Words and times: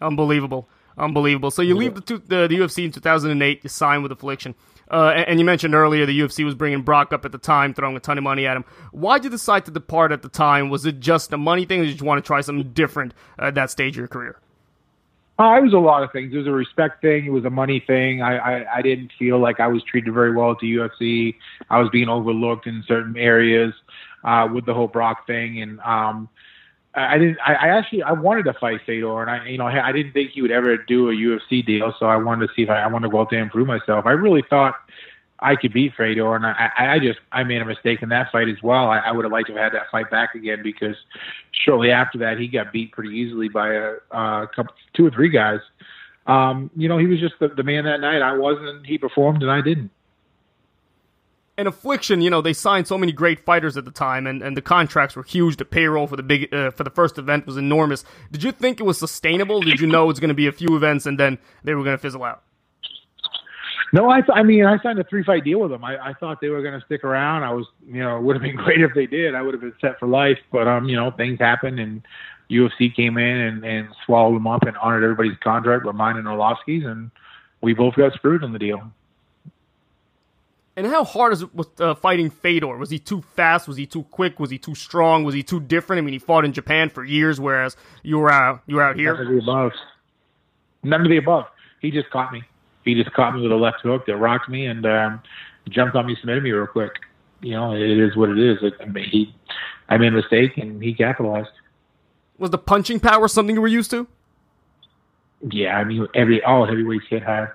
Unbelievable. 0.00 0.68
Unbelievable. 0.96 1.50
So 1.50 1.62
you 1.62 1.76
leave 1.76 1.94
the, 1.94 2.00
two, 2.00 2.18
the, 2.18 2.48
the 2.48 2.56
UFC 2.56 2.84
in 2.84 2.92
2008, 2.92 3.60
you 3.62 3.68
sign 3.68 4.02
with 4.02 4.10
Affliction. 4.10 4.54
Uh, 4.90 5.12
and, 5.14 5.28
and, 5.28 5.38
you 5.38 5.44
mentioned 5.44 5.74
earlier 5.74 6.06
the 6.06 6.18
UFC 6.18 6.44
was 6.44 6.54
bringing 6.54 6.82
Brock 6.82 7.12
up 7.12 7.24
at 7.24 7.32
the 7.32 7.38
time, 7.38 7.74
throwing 7.74 7.94
a 7.94 8.00
ton 8.00 8.16
of 8.16 8.24
money 8.24 8.46
at 8.46 8.56
him. 8.56 8.64
Why 8.90 9.18
did 9.18 9.24
you 9.24 9.30
decide 9.30 9.66
to 9.66 9.70
depart 9.70 10.12
at 10.12 10.22
the 10.22 10.30
time? 10.30 10.70
Was 10.70 10.86
it 10.86 10.98
just 10.98 11.32
a 11.32 11.36
money 11.36 11.66
thing, 11.66 11.80
or 11.80 11.84
did 11.84 12.00
you 12.00 12.06
want 12.06 12.24
to 12.24 12.26
try 12.26 12.40
something 12.40 12.72
different 12.72 13.12
at 13.38 13.54
that 13.54 13.70
stage 13.70 13.96
of 13.96 13.98
your 13.98 14.08
career? 14.08 14.38
Uh, 15.38 15.56
it 15.58 15.62
was 15.62 15.74
a 15.74 15.78
lot 15.78 16.02
of 16.02 16.10
things. 16.10 16.32
It 16.32 16.38
was 16.38 16.46
a 16.46 16.52
respect 16.52 17.00
thing. 17.00 17.26
It 17.26 17.30
was 17.30 17.44
a 17.44 17.50
money 17.50 17.84
thing. 17.86 18.22
I, 18.22 18.38
I, 18.38 18.76
I 18.78 18.82
didn't 18.82 19.12
feel 19.18 19.38
like 19.38 19.60
I 19.60 19.68
was 19.68 19.84
treated 19.84 20.12
very 20.12 20.34
well 20.34 20.50
at 20.50 20.58
the 20.58 20.74
UFC. 20.74 21.36
I 21.70 21.78
was 21.78 21.88
being 21.90 22.08
overlooked 22.08 22.66
in 22.66 22.82
certain 22.88 23.16
areas 23.16 23.72
uh, 24.24 24.48
with 24.52 24.66
the 24.66 24.74
whole 24.74 24.88
Brock 24.88 25.26
thing, 25.26 25.62
and 25.62 25.80
um, 25.80 26.28
I 26.98 27.18
didn't. 27.18 27.38
I, 27.44 27.54
I 27.54 27.68
actually 27.68 28.02
I 28.02 28.12
wanted 28.12 28.44
to 28.44 28.54
fight 28.54 28.80
Fedor, 28.86 29.22
and 29.22 29.30
I 29.30 29.46
you 29.46 29.58
know 29.58 29.66
I 29.66 29.92
didn't 29.92 30.12
think 30.12 30.30
he 30.30 30.42
would 30.42 30.50
ever 30.50 30.76
do 30.76 31.10
a 31.10 31.12
UFC 31.12 31.64
deal. 31.64 31.94
So 31.98 32.06
I 32.06 32.16
wanted 32.16 32.48
to 32.48 32.54
see 32.54 32.62
if 32.62 32.70
I, 32.70 32.82
I 32.82 32.86
wanted 32.86 33.08
to 33.08 33.12
go 33.12 33.20
out 33.20 33.30
there 33.30 33.42
and 33.42 33.50
prove 33.50 33.66
myself. 33.66 34.06
I 34.06 34.12
really 34.12 34.42
thought 34.48 34.74
I 35.40 35.54
could 35.54 35.72
beat 35.72 35.94
Fedor, 35.96 36.34
and 36.34 36.46
I, 36.46 36.70
I 36.76 36.98
just 36.98 37.20
I 37.32 37.44
made 37.44 37.62
a 37.62 37.64
mistake 37.64 38.02
in 38.02 38.08
that 38.08 38.32
fight 38.32 38.48
as 38.48 38.62
well. 38.62 38.88
I, 38.88 38.98
I 38.98 39.12
would 39.12 39.24
have 39.24 39.32
liked 39.32 39.48
to 39.48 39.54
have 39.54 39.72
had 39.72 39.72
that 39.74 39.90
fight 39.90 40.10
back 40.10 40.34
again 40.34 40.62
because 40.62 40.96
shortly 41.52 41.90
after 41.90 42.18
that 42.18 42.38
he 42.38 42.48
got 42.48 42.72
beat 42.72 42.92
pretty 42.92 43.10
easily 43.10 43.48
by 43.48 43.74
a, 43.74 43.92
a 44.10 44.48
couple, 44.54 44.74
two 44.94 45.06
or 45.06 45.10
three 45.10 45.28
guys. 45.28 45.60
Um, 46.26 46.70
you 46.76 46.88
know, 46.88 46.98
he 46.98 47.06
was 47.06 47.20
just 47.20 47.34
the, 47.40 47.48
the 47.48 47.62
man 47.62 47.84
that 47.84 48.00
night. 48.00 48.20
I 48.20 48.36
wasn't. 48.36 48.84
He 48.84 48.98
performed, 48.98 49.42
and 49.42 49.50
I 49.50 49.60
didn't. 49.60 49.90
And 51.58 51.66
Affliction, 51.66 52.20
you 52.20 52.30
know, 52.30 52.40
they 52.40 52.52
signed 52.52 52.86
so 52.86 52.96
many 52.96 53.10
great 53.10 53.44
fighters 53.44 53.76
at 53.76 53.84
the 53.84 53.90
time, 53.90 54.28
and, 54.28 54.42
and 54.42 54.56
the 54.56 54.62
contracts 54.62 55.16
were 55.16 55.24
huge. 55.24 55.56
The 55.56 55.64
payroll 55.64 56.06
for 56.06 56.14
the 56.14 56.22
big 56.22 56.54
uh, 56.54 56.70
for 56.70 56.84
the 56.84 56.90
first 56.90 57.18
event 57.18 57.46
was 57.46 57.56
enormous. 57.56 58.04
Did 58.30 58.44
you 58.44 58.52
think 58.52 58.78
it 58.78 58.84
was 58.84 58.96
sustainable? 58.96 59.60
Did 59.60 59.80
you 59.80 59.88
know 59.88 60.04
it 60.04 60.06
was 60.06 60.20
going 60.20 60.28
to 60.28 60.34
be 60.34 60.46
a 60.46 60.52
few 60.52 60.76
events 60.76 61.04
and 61.04 61.18
then 61.18 61.36
they 61.64 61.74
were 61.74 61.82
going 61.82 61.96
to 61.96 62.00
fizzle 62.00 62.22
out? 62.22 62.44
No, 63.92 64.08
I, 64.08 64.20
th- 64.20 64.30
I 64.32 64.44
mean, 64.44 64.66
I 64.66 64.80
signed 64.82 65.00
a 65.00 65.04
three 65.04 65.24
fight 65.24 65.42
deal 65.42 65.58
with 65.58 65.72
them. 65.72 65.82
I, 65.82 66.10
I 66.10 66.12
thought 66.12 66.40
they 66.40 66.48
were 66.48 66.62
going 66.62 66.78
to 66.78 66.86
stick 66.86 67.02
around. 67.02 67.42
I 67.42 67.52
was, 67.52 67.66
you 67.88 68.04
know, 68.04 68.18
it 68.18 68.22
would 68.22 68.36
have 68.36 68.42
been 68.42 68.56
great 68.64 68.80
if 68.80 68.92
they 68.94 69.06
did. 69.06 69.34
I 69.34 69.42
would 69.42 69.52
have 69.52 69.60
been 69.60 69.74
set 69.80 69.98
for 69.98 70.06
life. 70.06 70.38
But 70.52 70.68
um, 70.68 70.88
you 70.88 70.94
know, 70.94 71.10
things 71.10 71.40
happened, 71.40 71.80
and 71.80 72.02
UFC 72.48 72.94
came 72.94 73.18
in 73.18 73.36
and, 73.36 73.64
and 73.64 73.88
swallowed 74.06 74.36
them 74.36 74.46
up 74.46 74.62
and 74.62 74.76
honored 74.76 75.02
everybody's 75.02 75.38
contract, 75.42 75.84
but 75.84 75.96
mine 75.96 76.18
and 76.18 76.26
Arlovsky's, 76.28 76.86
and 76.86 77.10
we 77.62 77.74
both 77.74 77.96
got 77.96 78.12
screwed 78.12 78.44
on 78.44 78.52
the 78.52 78.60
deal. 78.60 78.92
And 80.78 80.86
how 80.86 81.04
hard 81.04 81.32
is 81.32 81.42
it 81.42 81.54
with 81.54 81.80
uh, 81.80 81.94
fighting 81.94 82.30
Fedor? 82.30 82.76
Was 82.76 82.90
he 82.90 82.98
too 82.98 83.22
fast? 83.34 83.66
Was 83.66 83.76
he 83.76 83.84
too 83.84 84.04
quick? 84.04 84.38
Was 84.38 84.50
he 84.50 84.58
too 84.58 84.74
strong? 84.74 85.24
Was 85.24 85.34
he 85.34 85.42
too 85.42 85.60
different? 85.60 85.98
I 85.98 86.02
mean, 86.02 86.12
he 86.12 86.18
fought 86.18 86.44
in 86.44 86.52
Japan 86.52 86.88
for 86.88 87.04
years, 87.04 87.40
whereas 87.40 87.76
you 88.02 88.18
were 88.18 88.30
out, 88.30 88.62
you 88.66 88.76
were 88.76 88.82
out 88.82 88.96
here. 88.96 89.14
None 89.14 89.26
of 89.26 89.32
the 89.32 89.38
above. 89.38 89.72
None 90.84 91.00
of 91.02 91.08
the 91.08 91.16
above. 91.16 91.46
He 91.80 91.90
just 91.90 92.08
caught 92.10 92.32
me 92.32 92.44
he 92.88 92.94
just 92.94 93.14
caught 93.14 93.34
me 93.34 93.42
with 93.42 93.52
a 93.52 93.56
left 93.56 93.80
hook 93.82 94.06
that 94.06 94.16
rocked 94.16 94.48
me 94.48 94.66
and 94.66 94.84
um, 94.86 95.22
jumped 95.68 95.94
on 95.94 96.06
me, 96.06 96.16
submitted 96.16 96.42
me 96.42 96.50
real 96.50 96.66
quick. 96.66 96.92
You 97.40 97.52
know, 97.52 97.74
it 97.74 97.82
is 97.82 98.16
what 98.16 98.30
it 98.30 98.38
is. 98.38 98.58
It, 98.62 98.74
I 98.80 98.86
mean, 98.86 99.04
he, 99.04 99.34
I 99.88 99.98
made 99.98 100.08
a 100.08 100.16
mistake 100.16 100.56
and 100.56 100.82
he 100.82 100.94
capitalized. 100.94 101.50
Was 102.38 102.50
the 102.50 102.58
punching 102.58 103.00
power 103.00 103.28
something 103.28 103.54
you 103.54 103.60
were 103.60 103.68
used 103.68 103.90
to? 103.90 104.06
Yeah, 105.50 105.76
I 105.76 105.84
mean, 105.84 106.06
every 106.14 106.42
all 106.42 106.66
heavyweights 106.66 107.04
hit 107.08 107.22
hard, 107.22 107.52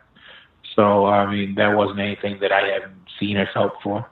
so 0.75 1.05
I 1.05 1.29
mean 1.29 1.55
that 1.55 1.75
wasn't 1.75 1.99
anything 1.99 2.39
that 2.39 2.51
I 2.51 2.67
hadn't 2.67 2.95
seen 3.19 3.37
or 3.37 3.47
felt 3.53 3.73
before. 3.75 4.09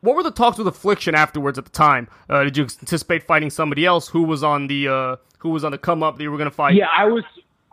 What 0.00 0.14
were 0.14 0.22
the 0.22 0.30
talks 0.30 0.58
with 0.58 0.68
Affliction 0.68 1.14
afterwards 1.14 1.58
at 1.58 1.64
the 1.64 1.72
time? 1.72 2.08
Uh, 2.30 2.44
did 2.44 2.56
you 2.56 2.62
anticipate 2.62 3.24
fighting 3.24 3.50
somebody 3.50 3.84
else? 3.84 4.08
Who 4.08 4.22
was 4.22 4.44
on 4.44 4.68
the 4.68 4.88
uh, 4.88 5.16
who 5.38 5.50
was 5.50 5.64
on 5.64 5.72
the 5.72 5.78
come 5.78 6.02
up 6.02 6.16
that 6.16 6.22
you 6.22 6.30
were 6.30 6.38
going 6.38 6.50
to 6.50 6.54
fight? 6.54 6.74
Yeah, 6.74 6.88
I 6.96 7.04
was 7.04 7.24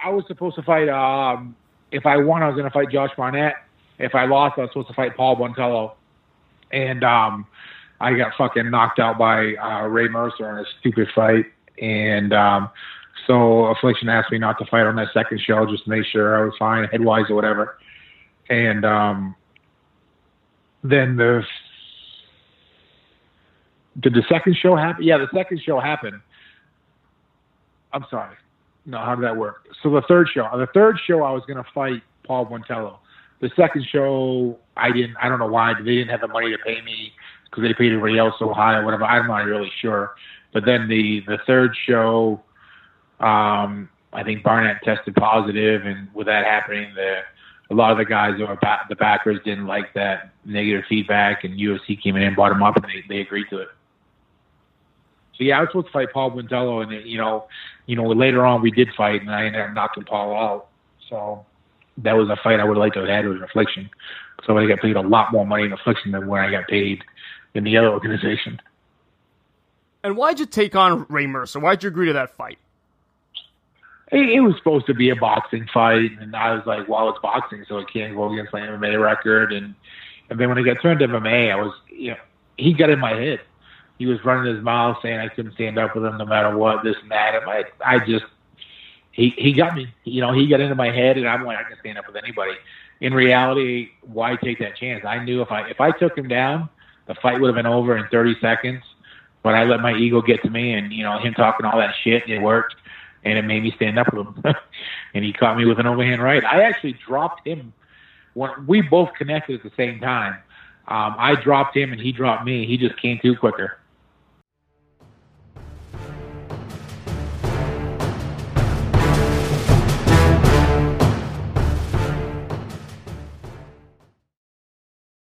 I 0.03 0.09
was 0.09 0.25
supposed 0.27 0.55
to 0.55 0.63
fight 0.63 0.89
um, 0.89 1.55
if 1.95 2.05
I 2.05 2.17
won, 2.17 2.43
I 2.43 2.47
was 2.47 2.55
going 2.55 2.65
to 2.65 2.71
fight 2.71 2.89
Josh 2.91 3.11
Barnett. 3.15 3.55
If 3.99 4.15
I 4.15 4.25
lost, 4.25 4.57
I 4.57 4.61
was 4.61 4.71
supposed 4.71 4.89
to 4.89 4.93
fight 4.93 5.15
Paul 5.15 5.37
Buentello. 5.37 5.93
And 6.71 7.03
um, 7.03 7.47
I 8.01 8.13
got 8.15 8.33
fucking 8.37 8.69
knocked 8.69 8.99
out 8.99 9.17
by 9.17 9.55
uh, 9.55 9.87
Ray 9.87 10.09
Mercer 10.09 10.49
in 10.51 10.65
a 10.65 10.65
stupid 10.79 11.07
fight. 11.15 11.45
And 11.81 12.33
um, 12.33 12.69
so 13.27 13.65
Affliction 13.65 14.09
asked 14.09 14.31
me 14.31 14.37
not 14.37 14.57
to 14.59 14.65
fight 14.65 14.85
on 14.85 14.95
that 14.97 15.07
second 15.13 15.41
show 15.41 15.65
just 15.65 15.85
to 15.85 15.89
make 15.89 16.05
sure 16.05 16.37
I 16.37 16.45
was 16.45 16.53
fine, 16.57 16.87
headwise 16.87 17.29
or 17.29 17.35
whatever. 17.35 17.77
And 18.49 18.85
um, 18.85 19.35
then 20.83 21.15
the 21.15 21.43
did 23.99 24.13
the 24.13 24.23
second 24.29 24.57
show 24.57 24.75
happen? 24.75 25.03
Yeah, 25.03 25.17
the 25.17 25.29
second 25.33 25.61
show 25.65 25.79
happened. 25.79 26.19
I'm 27.93 28.05
sorry. 28.09 28.35
No, 28.85 28.99
how 28.99 29.15
did 29.15 29.23
that 29.23 29.37
work? 29.37 29.67
So 29.81 29.89
the 29.89 30.01
third 30.07 30.27
show, 30.33 30.47
the 30.57 30.67
third 30.73 30.99
show, 31.07 31.23
I 31.23 31.31
was 31.31 31.43
going 31.47 31.57
to 31.57 31.69
fight 31.73 32.03
Paul 32.23 32.45
Buentello. 32.45 32.97
The 33.41 33.49
second 33.55 33.85
show, 33.91 34.59
I 34.77 34.91
didn't. 34.91 35.15
I 35.21 35.29
don't 35.29 35.39
know 35.39 35.47
why 35.47 35.73
they 35.73 35.95
didn't 35.95 36.09
have 36.09 36.21
the 36.21 36.27
money 36.27 36.51
to 36.51 36.57
pay 36.59 36.81
me 36.81 37.13
because 37.45 37.63
they 37.63 37.73
paid 37.73 37.91
everybody 37.91 38.17
else 38.19 38.35
so 38.37 38.53
high 38.53 38.75
or 38.75 38.85
whatever. 38.85 39.05
I'm 39.05 39.27
not 39.27 39.45
really 39.45 39.71
sure. 39.81 40.15
But 40.53 40.65
then 40.65 40.87
the 40.87 41.21
the 41.27 41.37
third 41.47 41.75
show, 41.85 42.41
um, 43.19 43.89
I 44.13 44.23
think 44.23 44.43
Barnett 44.43 44.81
tested 44.83 45.15
positive, 45.15 45.85
and 45.85 46.07
with 46.13 46.27
that 46.27 46.45
happening, 46.45 46.93
the 46.95 47.21
a 47.71 47.73
lot 47.73 47.91
of 47.91 47.97
the 47.97 48.05
guys 48.05 48.39
back, 48.61 48.87
the 48.89 48.95
backers 48.95 49.39
didn't 49.43 49.65
like 49.65 49.93
that 49.95 50.31
negative 50.45 50.83
feedback, 50.87 51.43
and 51.43 51.59
UFC 51.59 52.01
came 52.01 52.15
in 52.15 52.21
and 52.21 52.35
bought 52.35 52.51
him 52.51 52.61
up, 52.61 52.75
and 52.75 52.85
they, 52.85 53.03
they 53.09 53.21
agreed 53.21 53.47
to 53.49 53.57
it. 53.59 53.69
So 55.37 55.43
yeah, 55.43 55.57
I 55.57 55.61
was 55.61 55.69
supposed 55.69 55.87
to 55.87 55.93
fight 55.93 56.13
Paul 56.13 56.31
Buentello, 56.31 56.83
and 56.83 57.07
you 57.07 57.17
know, 57.17 57.47
you 57.87 57.95
know, 57.95 58.07
later 58.07 58.45
on 58.45 58.61
we 58.61 58.71
did 58.71 58.89
fight, 58.95 59.21
and 59.21 59.31
I 59.31 59.45
ended 59.45 59.61
up 59.61 59.73
knocking 59.73 60.03
Paul 60.03 60.35
out. 60.35 60.67
So 61.09 61.45
that 61.97 62.13
was 62.13 62.29
a 62.29 62.37
fight 62.43 62.59
I 62.59 62.63
would 62.63 62.77
have 62.77 62.81
liked 62.81 62.95
to 62.95 63.01
have 63.01 63.09
had 63.09 63.27
with 63.27 63.41
Affliction. 63.41 63.89
So 64.45 64.57
I 64.57 64.67
got 64.67 64.79
paid 64.79 64.95
a 64.95 65.01
lot 65.01 65.31
more 65.31 65.45
money 65.45 65.63
in 65.63 65.73
Affliction 65.73 66.11
than 66.11 66.27
when 66.27 66.41
I 66.41 66.51
got 66.51 66.67
paid 66.67 67.03
in 67.53 67.63
the 67.63 67.77
other 67.77 67.89
organization. 67.89 68.61
And 70.03 70.15
why'd 70.15 70.39
you 70.39 70.45
take 70.45 70.75
on 70.75 71.05
Ray 71.09 71.25
Mercer? 71.25 71.59
Why'd 71.59 71.83
you 71.83 71.89
agree 71.89 72.07
to 72.07 72.13
that 72.13 72.35
fight? 72.35 72.59
It, 74.11 74.39
was 74.41 74.55
supposed 74.57 74.85
to 74.85 74.93
be 74.93 75.09
a 75.09 75.15
boxing 75.15 75.67
fight, 75.73 76.11
and 76.19 76.35
I 76.35 76.53
was 76.53 76.63
like, 76.67 76.87
"Well, 76.87 77.09
it's 77.09 77.19
boxing, 77.21 77.65
so 77.67 77.79
it 77.79 77.87
can't 77.91 78.15
go 78.15 78.31
against 78.31 78.53
my 78.53 78.61
MMA 78.61 79.01
record." 79.01 79.51
And 79.51 79.73
and 80.29 80.39
then 80.39 80.49
when 80.49 80.57
it 80.59 80.63
got 80.63 80.81
turned 80.81 80.99
to 80.99 81.07
MMA, 81.07 81.51
I 81.51 81.55
was, 81.55 81.73
you 81.89 82.11
know, 82.11 82.17
he 82.57 82.73
got 82.73 82.89
in 82.91 82.99
my 82.99 83.13
head 83.13 83.41
he 83.97 84.05
was 84.05 84.23
running 84.25 84.53
his 84.53 84.63
mouth 84.63 84.97
saying 85.01 85.19
I 85.19 85.29
couldn't 85.29 85.53
stand 85.53 85.77
up 85.77 85.95
with 85.95 86.05
him 86.05 86.17
no 86.17 86.25
matter 86.25 86.55
what, 86.57 86.83
this 86.83 86.95
and 87.01 87.11
that. 87.11 87.35
And 87.35 87.49
I, 87.49 87.63
I 87.83 87.99
just, 87.99 88.25
he, 89.11 89.29
he 89.37 89.53
got 89.53 89.75
me. 89.75 89.93
You 90.03 90.21
know, 90.21 90.33
he 90.33 90.47
got 90.47 90.59
into 90.59 90.75
my 90.75 90.91
head, 90.91 91.17
and 91.17 91.27
I'm 91.27 91.45
like, 91.45 91.57
I 91.57 91.63
can 91.63 91.77
stand 91.79 91.97
up 91.97 92.07
with 92.07 92.17
anybody. 92.17 92.53
In 92.99 93.13
reality, 93.13 93.91
why 94.01 94.35
take 94.35 94.59
that 94.59 94.75
chance? 94.75 95.05
I 95.05 95.23
knew 95.23 95.41
if 95.41 95.51
I 95.51 95.69
if 95.69 95.79
I 95.81 95.91
took 95.91 96.17
him 96.17 96.27
down, 96.27 96.69
the 97.07 97.15
fight 97.15 97.39
would 97.39 97.47
have 97.47 97.55
been 97.55 97.65
over 97.65 97.97
in 97.97 98.07
30 98.07 98.37
seconds. 98.39 98.83
But 99.43 99.53
I 99.53 99.63
let 99.63 99.79
my 99.79 99.93
ego 99.93 100.21
get 100.21 100.41
to 100.43 100.49
me, 100.49 100.73
and 100.73 100.91
you 100.91 101.03
know, 101.03 101.19
him 101.19 101.33
talking 101.33 101.65
all 101.65 101.77
that 101.77 101.93
shit, 102.03 102.27
it 102.27 102.39
worked, 102.39 102.75
and 103.25 103.37
it 103.37 103.43
made 103.43 103.63
me 103.63 103.71
stand 103.75 103.99
up 103.99 104.13
with 104.13 104.27
him. 104.45 104.55
and 105.13 105.25
he 105.25 105.33
caught 105.33 105.57
me 105.57 105.65
with 105.65 105.79
an 105.79 105.87
overhand 105.87 106.21
right. 106.21 106.43
I 106.43 106.63
actually 106.63 106.93
dropped 106.93 107.45
him 107.45 107.73
when 108.33 108.51
we 108.67 108.81
both 108.81 109.13
connected 109.15 109.55
at 109.59 109.63
the 109.63 109.75
same 109.75 109.99
time. 109.99 110.35
Um, 110.87 111.15
I 111.17 111.35
dropped 111.35 111.75
him, 111.75 111.91
and 111.91 111.99
he 111.99 112.11
dropped 112.11 112.45
me. 112.45 112.67
He 112.67 112.77
just 112.77 112.95
came 113.01 113.19
through 113.19 113.37
quicker 113.37 113.79